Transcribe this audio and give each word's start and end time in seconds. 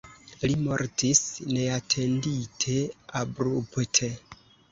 Li 0.43 0.53
mortis 0.67 1.19
neatendite 1.57 2.79
abrupte. 3.23 4.13